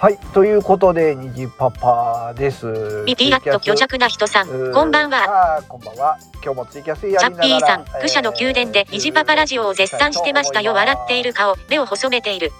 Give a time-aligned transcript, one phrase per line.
[0.00, 3.04] はい、ということで、虹パパです。
[3.04, 5.62] ビティアット虚弱な人さん、こんばんは。
[5.68, 6.16] こんばんは。
[6.42, 7.78] 今日もツイキャスやチャりながら。
[7.80, 10.72] ッピーさん、愚者の宮殿で虹パパラジオを絶賛してましたよ。
[10.72, 12.50] 笑っている顔、目を細めている。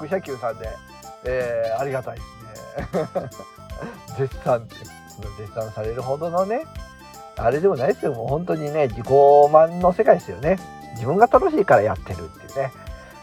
[0.00, 0.68] 愚者級さんで、
[1.24, 3.28] えー、ありがたいですね。
[4.18, 4.68] 絶賛
[5.38, 6.64] 絶賛されるほどのね、
[7.36, 8.14] あれでもないですよ。
[8.14, 9.06] もう本当にね、自己
[9.52, 10.58] 満の世界ですよね。
[10.94, 12.72] 自分が楽しいからやってるっていうね。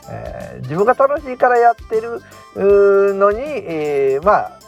[0.09, 2.21] えー自分が楽しいからやってる
[3.15, 4.59] のに、えーまあ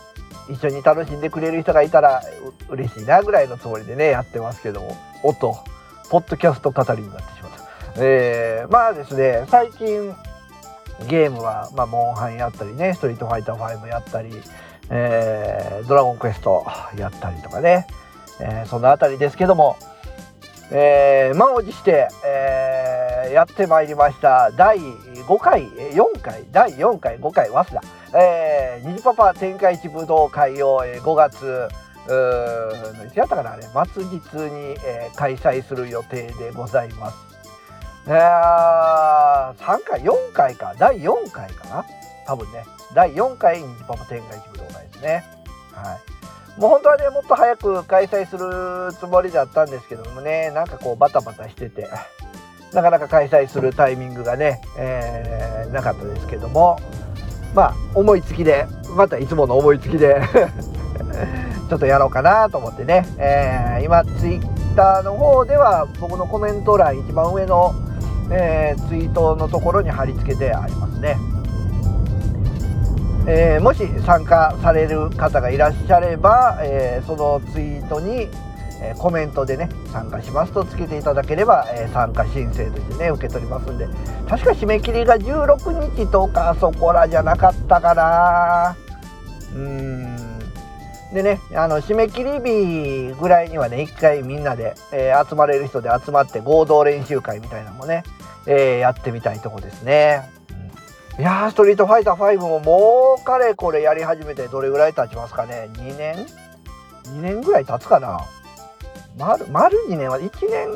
[0.48, 2.22] 一緒に楽しんでくれる人がいたら
[2.70, 4.96] 嬉しいなぐらいのつもりでねやってますけども。
[5.24, 5.58] おっと
[6.12, 7.66] ポッドキャスト語りになってしまった、
[7.98, 10.14] えーまあですね最近
[11.08, 14.30] ゲームは、まあ、モンハンやったりねストリートファイター5やったり、
[14.92, 16.64] えードラゴンクエスト
[16.96, 17.88] やったりとかね、
[18.40, 19.78] えーそのあたりですけども、
[20.72, 22.95] えー満を持して、えー
[23.32, 24.52] やってまいりました。
[24.52, 27.82] 第5回4回第4回5回早稲
[28.12, 31.46] 田、えー、虹パパ天下一武道会を、5月
[32.08, 33.54] うーのいつやったかな？
[33.54, 34.16] あれ末日
[34.52, 37.18] に、えー開催する予定でございます。
[38.08, 40.76] えー、3回4回か。
[40.78, 41.86] 第4回かな？
[42.28, 42.66] 多分ね。
[42.94, 45.24] 第4回虹パパ天下一武道会ですね。
[45.74, 45.98] は
[46.58, 46.60] い。
[46.60, 51.90] もう本当はねもっと早く開催するつもりだったんですけどもねなんかこうバタバタしてて。
[52.76, 56.78] なかなか開催するタイミングがね、えーなかったですけども
[57.56, 60.22] まあ思いつきでまたいつもの思いつきで
[61.70, 67.74] ちょっとやろうかなと思ってね、えー今ツイッターの方では僕のコメント欄一番上の、
[68.32, 71.18] えーツイートのところに貼り付けてありますね。
[73.28, 78.30] えーもし参加される方がいらっしゃれば、えーそのツイートに、
[78.82, 83.88] えコメントでね参加しますとつけていただければ、え参加申請としてね受け取りますんで。
[84.28, 88.76] 確か締め切りが16日とかそこらじゃなかったかな。
[89.54, 90.16] うーん。
[91.14, 98.04] でねあの締め切り日ぐらいにはね一回みんなで、えー集まれる人で集まって合同練習会みたいなのもね、
[98.48, 100.30] えーやってみたいとこですね。
[101.18, 106.28] いやーストリートファイター5ももうかれこれやり始めてどれぐらい経ちますかね？2年
[107.06, 108.26] ?2 年ぐらい経つかな？
[109.18, 110.68] 丸丸2年は1年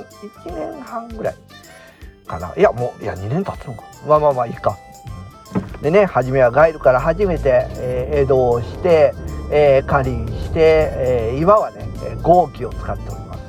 [0.45, 1.35] 1年半ぐらい
[2.27, 2.53] かな。
[2.55, 3.83] いやもういや2年経つのか。
[4.07, 4.77] まあまあまあいいか、
[5.81, 9.13] でね初めはガイルから初めて、えー江戸をして、
[9.51, 10.59] えー、狩りして、
[10.95, 13.39] えー今はねえー合気を使っております。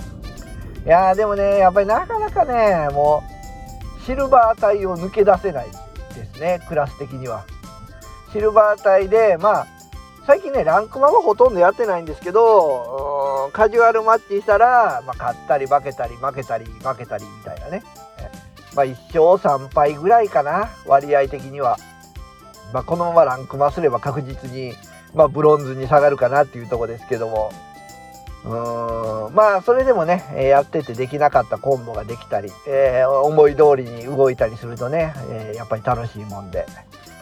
[0.84, 3.22] いやーでもねやっぱりなかなかねも
[4.00, 5.66] うシルバー帯を抜け出せない
[6.14, 7.44] ですねクラス的には。
[8.32, 9.66] シルバー帯でまあ
[10.30, 17.82] 最近ねランクマはほとんどやってないんですけどカジュアルマッチしたら、まあ、勝ったり負けたり負けたり負けたりみたいなね。
[18.76, 21.78] まあ1勝3敗ぐらいかな割合的には、
[22.72, 24.72] まあ、このままランクマすれば確実に、
[25.14, 27.50] まあ、ブロンズに下がるかなっていうとこですけども。
[28.44, 36.66] うーんまあそれでもねえやっててできなかったコンボができたり、えー思い通りに動いたりするとね、えーやっぱり楽しいもんで、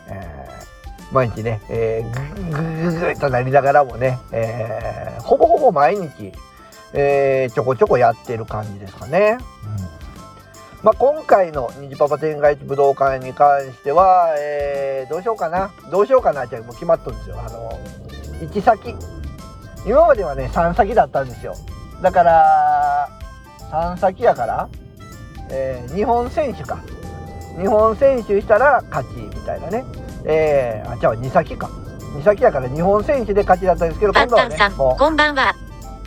[0.08, 0.77] えー
[1.12, 6.32] 毎日ね、えー、グッグッグッとなりながらもね、えーほぼほぼ毎日、
[6.94, 9.38] えーちょこちょこやってる感じですかね。
[10.82, 15.70] まあ、今回の虹パパ天下一武道館に関しては、えーどうしようかな。
[15.90, 16.44] どうしようかな。
[16.44, 17.36] ってもう決まっとるんですよ。
[17.40, 17.72] あの
[18.40, 18.94] 行き先。
[19.86, 21.54] 今まではね3先だったんですよ。
[22.02, 23.08] だから
[23.70, 24.68] 3先やから、
[25.50, 26.78] えー日本選手か。
[27.58, 29.84] 日本選手したら勝ちみたいなね。
[30.24, 31.68] えー、あじゃあ2先か。
[32.16, 35.54] 2先やから日本選手で勝ちだったんですけどパ今度はンタンさん、ねもこんばんは。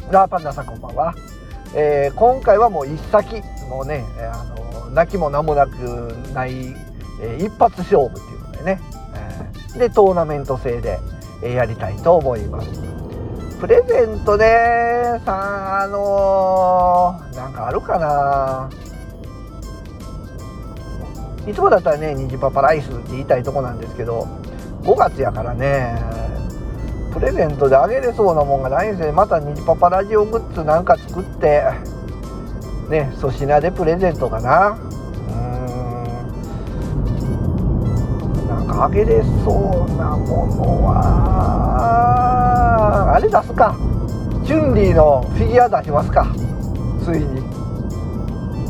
[0.09, 0.13] う。
[0.13, 1.13] ラーパンダさんこんばんは、
[1.75, 5.73] えー今回はもう1先もうね、えーあの泣きも名もなく
[6.33, 6.51] ない、
[7.21, 8.81] えー一発勝負っていうのでね、
[9.15, 10.99] えーでトーナメント制で、
[11.43, 12.67] えーやりたいと思います。
[13.59, 18.69] プレゼントねさあのーなんかあるかな
[21.47, 24.27] いつもだったらね虹パパライスって言いたいとこなんですけど
[24.83, 25.95] 5月やからね
[27.13, 31.63] プレゼントであげれそうなもんがないんですよまた虹パパラジオグッズなんか作って
[32.91, 34.71] ね粗品でプレゼントかな。
[34.71, 35.35] うー
[38.45, 38.47] ん。
[38.47, 42.11] なんかあげれそうなものは
[43.15, 43.75] あれ出すか。
[44.45, 46.27] チュンリーのフィギュア出しますか。
[47.03, 47.60] ついに。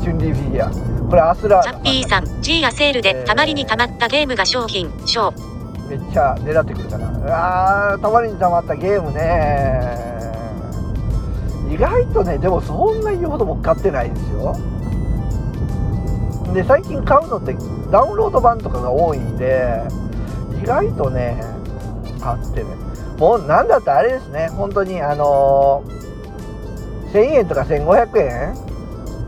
[0.02, 1.08] チュンリーフィギュア。
[1.10, 5.32] これアスラチャッピーさん、ジーヤセールでたまりにたまったゲームが商品、賞。
[5.90, 10.00] めっちゃ狙ってくるかなあーたまりにたまったゲームね。
[11.70, 14.56] 意外とねでもそんな言うほど僕買ってないですよ。
[16.54, 17.56] で最近買うのって
[17.92, 19.82] ダウンロード版とかが多いんで
[20.62, 21.42] 意外とね
[22.22, 22.70] 買ってね
[23.18, 24.50] もうなんだったらあれですね。
[24.50, 28.71] 本当にあのー、1000円とか1500円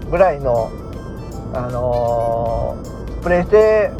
[0.09, 0.71] ぐらいの
[1.53, 3.91] あのー、プレイステ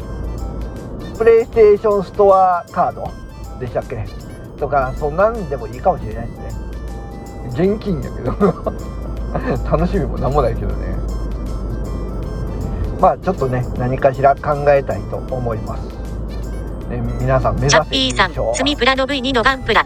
[1.16, 3.08] プレイステーションストアカード
[3.60, 4.04] でしたっけ？
[4.58, 6.48] とかそんなんでもいいかもしれないですね。
[7.74, 8.32] 現金やけど。
[9.70, 10.94] 楽しみも何もないけどね。
[13.00, 15.82] まあちょっとね何かしら考えたいと思います、
[16.88, 19.84] ね、皆さん目指せチャッピーさん、積みプラの V2 のガンプラ。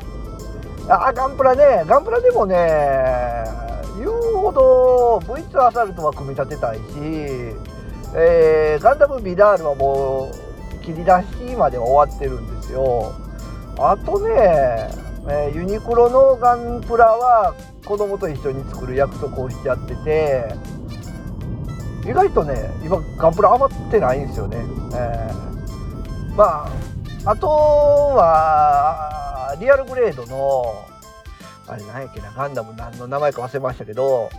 [0.89, 1.85] あガンプラね。
[1.87, 2.57] ガンプラでもね
[4.59, 4.69] 言うほ
[5.21, 6.83] ど V2 アサルトは組み立てたいし、
[8.15, 10.33] えー、ガンダムビダールはもう
[10.85, 11.11] 切り出
[11.51, 13.15] しまで終わってるんですよ。
[13.79, 14.91] あとね、
[15.29, 20.55] えー、ユニクロのガンプラは子供と一緒に作る約束をしちゃってて
[22.05, 24.57] 意外とね今ガンプラ余ってないんですよね、
[24.95, 26.69] えー、ま
[27.25, 30.98] ああとはリアルグレードの
[31.69, 34.31] あれ何やっけなガンダム何の名前か忘れましたけど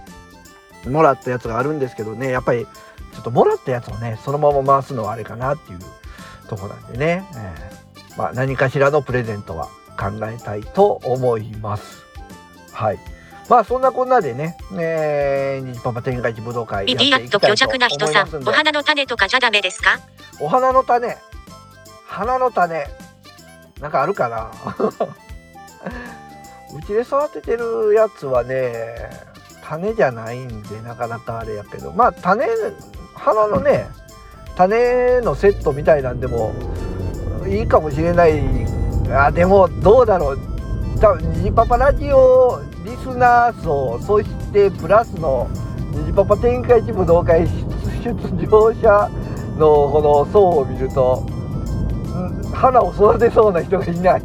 [0.87, 5.79] もらったやつがあるんですけどねやっぱりちょっともらったやつをねそのまま回すのはあれかなっていう
[6.47, 9.65] とこなんでね、えー、まあ、何かしらのプレゼントは
[9.99, 12.03] 考えたいと思います。
[12.71, 12.99] はい。
[13.49, 19.99] まあそんなこんなでね、えー、ニジパパ天下一武道会ビディアット虚弱な人さん、お花の種とかじゃダメですか？
[20.39, 21.17] お花の種、
[22.07, 22.87] 花の種、
[23.81, 24.51] なんかあるかな？
[26.75, 29.09] うちで育ててるやつはね、
[29.63, 32.45] 種じゃないんでなかなかあれやけど、まあ種、
[33.15, 33.87] 花のね、
[34.55, 36.53] 種のセットみたいなんでも
[37.47, 38.41] いいかもしれない。
[39.11, 40.39] あ、でもどうだろう。
[40.99, 45.47] 多分ニジパパラジオリスナー層そしてプラスの
[45.91, 47.47] ニジパパ天下一武道会
[48.03, 49.09] 出場者
[49.57, 51.25] のこの層を見ると、
[52.53, 54.21] 花を育てそうな人がいない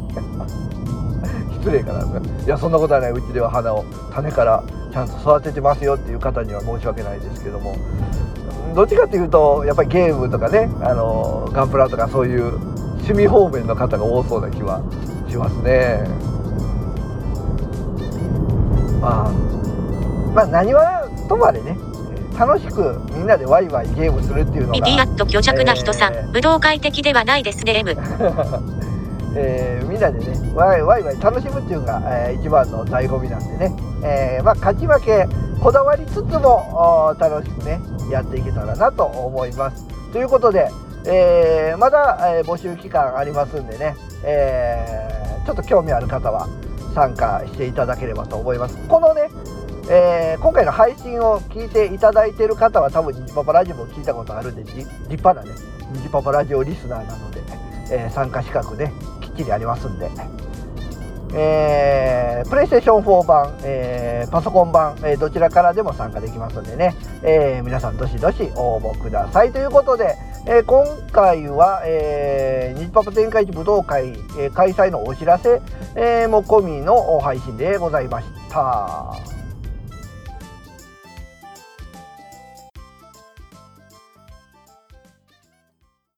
[1.65, 3.83] 失礼かないやそんなことはないうちでは花を
[4.13, 4.63] 種から
[4.93, 7.75] ちゃんと育ててますよっていう方には申し訳ないですけども。
[8.75, 12.57] どっちかっていうとやっぱりゲームとかねあのガンプラとかそういう
[12.95, 14.81] 趣味方面の方が多そうな気は
[15.29, 16.03] しますね。
[19.01, 19.31] まあ、
[20.35, 21.77] まあ何はともあれね
[22.37, 24.73] 楽しくみんなでワイワイゲームするっていうのが。
[24.73, 27.95] ミディアット虚弱な人さん、えー、武道会的ではないですね M
[29.35, 35.27] えー、みんなでねワイワイワイ楽しむっていうのが、えー、一番の醍醐味なんでね、えー、まあ勝ち負け
[35.61, 37.79] こだわりつつも楽しくね
[38.09, 39.85] やっていけたらなと思います。
[40.11, 40.69] ということで、
[41.05, 46.47] えー、まだ、え、募集期間ありますんでね、え、ちょっと興味ある方は
[46.93, 48.77] 参加していただければと思います。
[48.87, 49.29] このね
[49.87, 55.51] えー、今回の配信を聞いていただいている方は多分ニジパパラジオも聞いたことあるんで立派なね。
[55.91, 57.43] ニジパパラジオリスナーなので、
[57.91, 58.91] えー、参加資格ね
[59.35, 60.09] っちりありますんで、
[61.33, 69.51] えー、プレイステーション4版、えー、パソコン版、えどちらからでも参加できますんでね、え皆さんどしどし応募ください。
[69.51, 70.15] ということで、
[70.47, 75.61] え今回は、えー、ニジパパ天下一武道会、え開催のお知らせ、
[75.95, 79.34] えも込みの配信でございました。